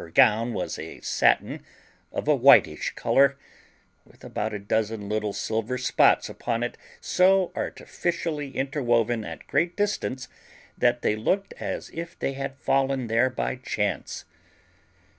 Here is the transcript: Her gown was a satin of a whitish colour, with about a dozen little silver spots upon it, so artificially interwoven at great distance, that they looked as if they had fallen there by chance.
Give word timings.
Her 0.00 0.08
gown 0.08 0.54
was 0.54 0.78
a 0.78 1.00
satin 1.02 1.62
of 2.10 2.26
a 2.26 2.34
whitish 2.34 2.92
colour, 2.94 3.36
with 4.06 4.24
about 4.24 4.54
a 4.54 4.58
dozen 4.58 5.10
little 5.10 5.34
silver 5.34 5.76
spots 5.76 6.30
upon 6.30 6.62
it, 6.62 6.78
so 7.02 7.52
artificially 7.54 8.56
interwoven 8.56 9.26
at 9.26 9.46
great 9.46 9.76
distance, 9.76 10.26
that 10.78 11.02
they 11.02 11.16
looked 11.16 11.52
as 11.60 11.90
if 11.90 12.18
they 12.18 12.32
had 12.32 12.56
fallen 12.56 13.08
there 13.08 13.28
by 13.28 13.56
chance. 13.56 14.24